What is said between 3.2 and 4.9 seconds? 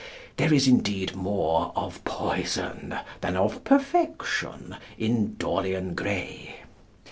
of "perfection"